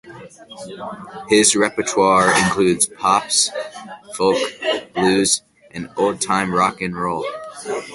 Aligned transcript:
His 1.29 1.55
repertoire 1.55 2.33
includes 2.41 2.87
pop, 2.87 3.25
folk, 4.15 4.35
blues, 4.95 5.43
and 5.69 5.91
old-time 5.95 6.55
rock 6.55 6.81
'n' 6.81 6.95
roll. 6.95 7.23